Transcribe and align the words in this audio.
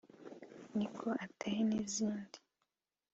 “Niko 0.75 1.07
Ateye” 1.23 1.61
n’izindi 1.69 2.37